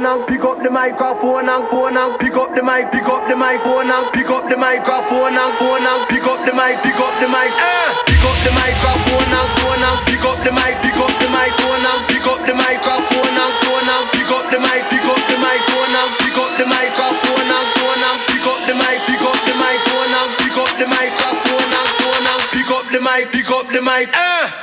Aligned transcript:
microphone 0.00 0.20
and 0.20 0.28
pick 0.28 0.44
up 0.44 0.62
the 0.62 0.70
microphone 0.70 1.48
and 1.48 1.68
phone 1.68 1.96
and 1.96 2.18
pick 2.20 2.32
up 2.32 2.54
the 2.56 2.62
mic, 2.62 2.90
pick 2.92 3.04
up 3.04 3.28
the 3.28 3.36
mic, 3.36 3.60
microphone 3.60 3.90
and 3.90 4.08
pick 4.12 4.30
up 4.32 4.48
the 4.48 4.56
microphone 4.56 5.36
and 5.36 5.52
phone 5.60 5.84
and 5.84 6.08
pick 6.08 6.24
up 6.24 6.40
the 6.48 6.52
mic, 6.56 6.80
pick 6.80 6.96
up 6.96 7.12
the 7.20 7.28
mic, 7.28 7.52
pick 8.08 8.24
up 8.24 8.38
the 8.40 8.52
microphone 8.56 9.28
and 9.28 9.50
phone 9.60 9.82
and 9.84 10.00
pick 10.08 10.24
up 10.24 10.38
the 10.40 10.52
mic, 10.56 10.76
pick 10.80 10.96
up 10.96 11.12
the 11.20 11.28
mic, 11.28 11.52
microphone 11.52 11.84
and 11.84 12.00
pick 12.08 12.24
up 12.24 12.40
the 12.48 12.54
microphone 12.56 13.36
and 13.36 13.54
phone 13.64 13.88
and 13.88 14.06
pick 14.16 14.30
up 14.32 14.44
the 14.48 14.58
mic, 14.60 14.82
pick 14.88 15.04
up 15.04 15.20
the 15.28 15.36
microphone 15.36 15.92
and 15.92 16.10
pick 16.24 16.36
up 16.36 16.52
the 16.56 16.64
microphone 16.64 17.48
and 17.50 17.68
phone 17.76 18.00
and 18.00 18.18
pick 18.24 18.44
up 18.48 18.60
the 18.64 18.74
mic, 18.80 18.98
pick 19.04 19.20
up 19.20 19.40
the 19.44 19.54
microphone 19.60 20.12
and 20.16 20.30
pick 20.40 20.56
up 20.56 20.72
the 20.80 20.86
microphone 20.88 21.70
and 21.76 21.90
phone 22.00 22.24
and 22.24 22.42
pick 22.48 22.70
up 22.72 22.86
the 22.88 23.00
mic, 23.04 23.24
pick 23.36 23.50
up 23.52 23.66
the 23.68 23.82
mic. 23.84 24.59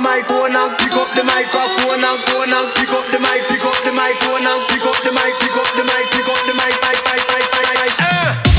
The 0.00 0.08
microphone 0.08 0.56
and 0.56 0.72
pick 0.78 0.92
up 0.92 1.08
the 1.14 1.24
microphone 1.24 2.00
and 2.00 2.20
phone 2.32 2.48
and 2.48 2.68
pick 2.74 2.88
up 2.88 3.04
the 3.12 3.20
mic, 3.20 3.42
pick 3.48 3.60
up 3.60 3.76
the 3.84 3.92
microphone 3.92 4.40
and 4.40 4.62
pick 4.68 4.84
up 4.84 4.96
the 5.04 5.12
mic, 5.12 5.34
pick 5.40 5.52
up 5.52 5.68
the 5.76 5.84
mic, 5.84 6.04
pick 6.16 6.28
up 6.28 6.40
the 6.48 6.54
mic, 6.56 6.72
mic, 6.80 6.98
mic, 7.04 7.22
mic, 7.28 7.44
mic, 7.52 8.44
mic. 8.44 8.49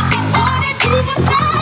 i'm 0.00 0.32
wanna 0.32 0.72
be 0.80 0.90
beside 1.08 1.59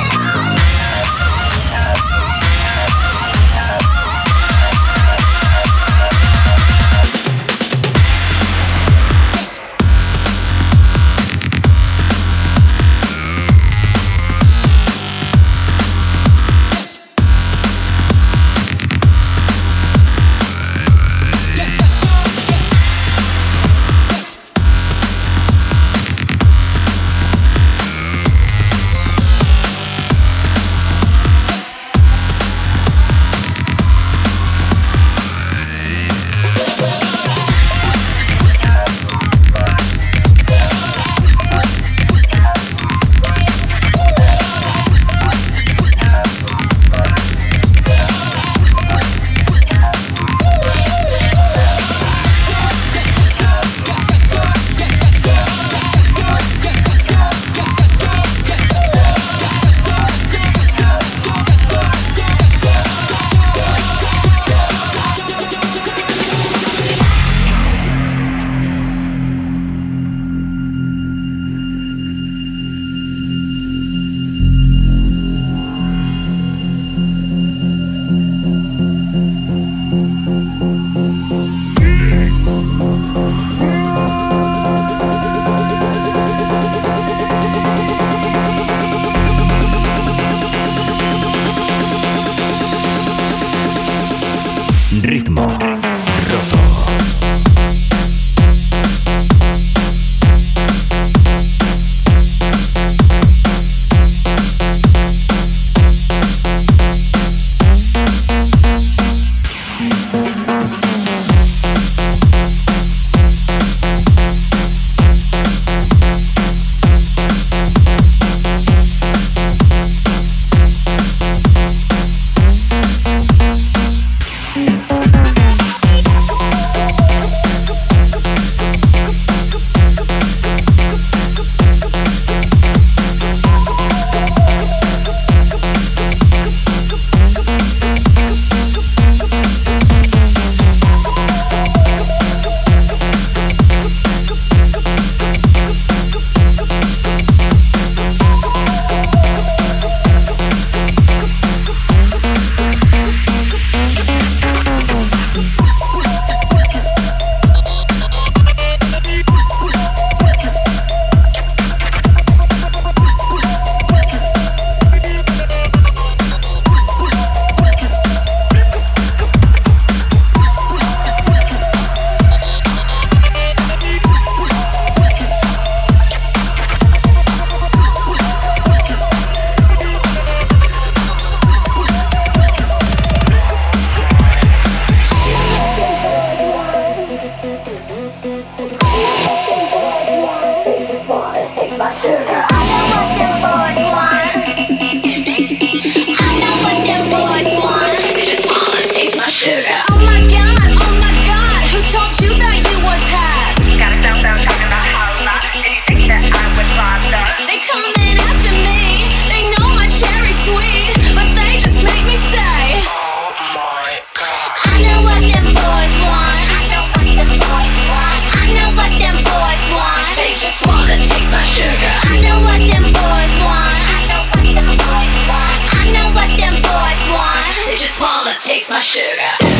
takes 228.48 228.70
my 228.70 228.80
sugar. 228.80 229.58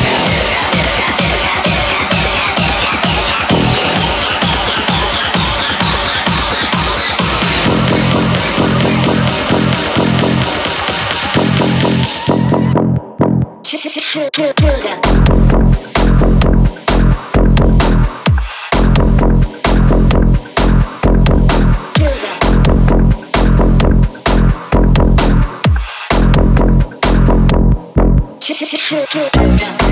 sugar. 14.08 15.07
shit. 28.88 29.87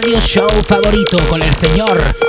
Radio 0.00 0.20
show 0.20 0.46
favorito 0.62 1.16
con 1.26 1.42
el 1.42 1.54
señor 1.54 2.25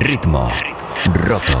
Ritmo 0.00 0.50
roto. 1.12 1.60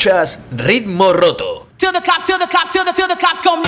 Escuchas 0.03 0.40
Ritmo 0.57 1.12
Roto. 1.12 1.68
Till 1.76 1.92
the 1.92 2.00
cops, 2.00 2.26
till 2.26 2.36
the 2.36 2.48
cops, 2.48 2.72
till 2.72 2.84
the 2.84 2.92
till 2.92 3.07
the 3.07 3.16
cops 3.16 3.40
come. 3.40 3.62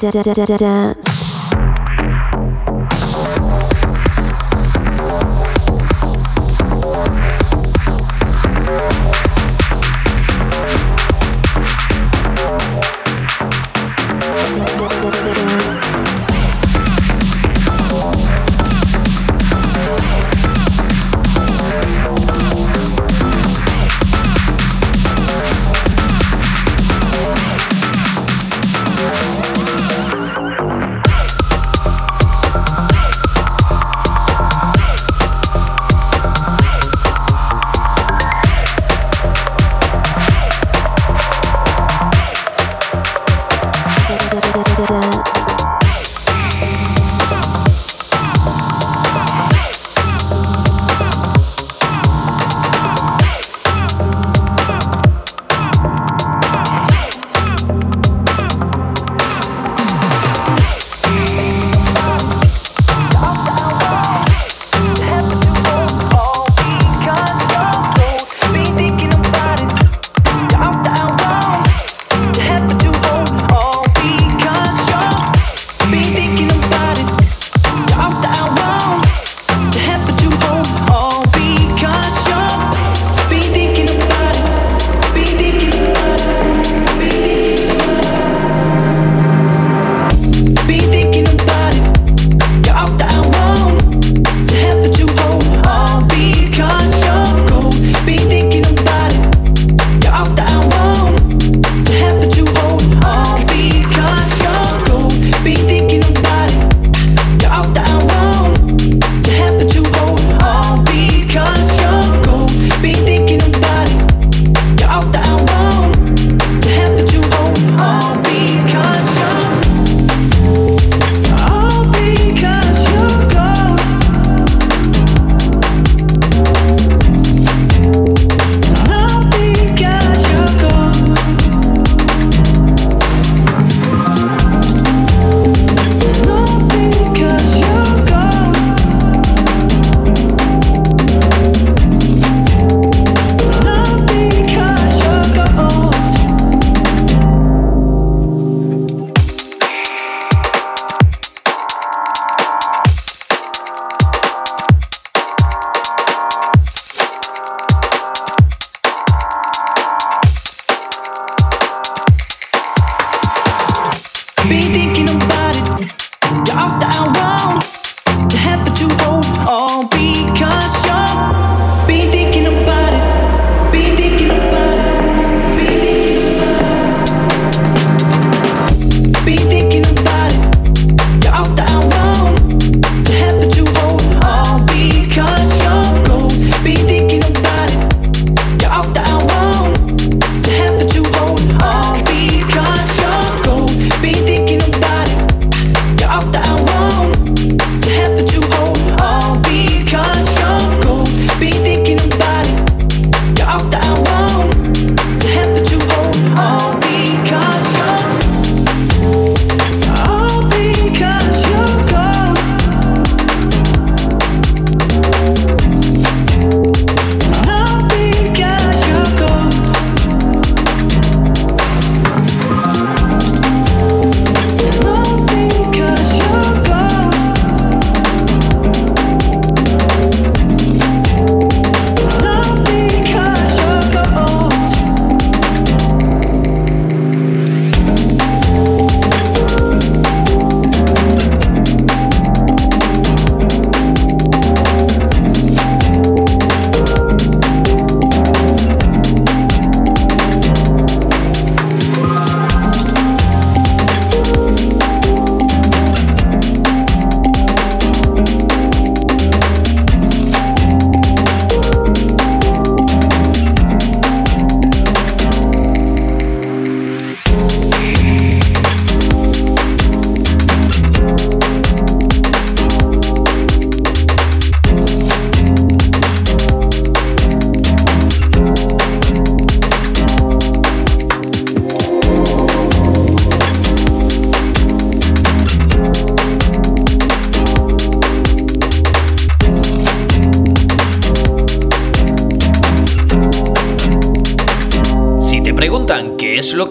Dance. 0.00 1.31